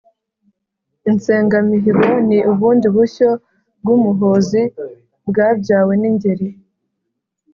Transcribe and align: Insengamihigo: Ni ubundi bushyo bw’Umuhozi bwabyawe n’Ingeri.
Insengamihigo: 1.09 2.07
Ni 2.27 2.39
ubundi 2.51 2.87
bushyo 2.95 3.29
bw’Umuhozi 3.81 4.61
bwabyawe 5.29 5.93
n’Ingeri. 6.01 6.47